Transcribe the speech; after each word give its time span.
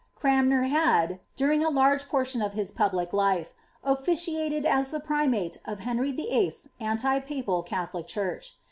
J 0.15 0.21
Crannier 0.21 0.63
had, 0.63 1.19
during 1.35 1.63
a 1.63 1.69
large 1.69 2.09
portion 2.09 2.41
of 2.41 2.53
his 2.53 2.71
public 2.71 3.13
life, 3.13 3.53
officiated 3.83 4.63
u 4.63 4.69
tlwfl 4.71 5.03
primate 5.03 5.59
of 5.63 5.81
Henry 5.81 6.11
Vllt.'s 6.11 6.69
anti 6.79 7.19
papa! 7.19 7.61
Catholic 7.61 8.07
Church. 8.07 8.55